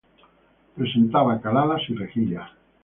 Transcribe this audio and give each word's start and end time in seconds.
Presentaba 0.75 1.39
caladas 1.39 1.83
y 1.89 1.93
rejillas. 1.93 2.49